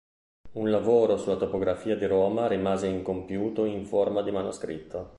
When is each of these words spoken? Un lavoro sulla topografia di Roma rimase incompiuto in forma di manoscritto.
Un 0.53 0.71
lavoro 0.71 1.15
sulla 1.15 1.35
topografia 1.37 1.95
di 1.95 2.07
Roma 2.07 2.47
rimase 2.47 2.87
incompiuto 2.87 3.65
in 3.65 3.85
forma 3.85 4.23
di 4.23 4.31
manoscritto. 4.31 5.09